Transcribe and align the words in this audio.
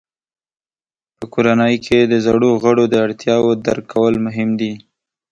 په 1.17 1.25
کورنۍ 1.33 1.75
کې 1.85 1.99
د 2.11 2.13
زړو 2.25 2.49
غړو 2.63 2.83
د 2.89 2.95
اړتیاوو 3.05 3.51
درک 3.65 3.85
کول 3.93 4.13
مهم 4.25 4.49
دي. 4.59 4.73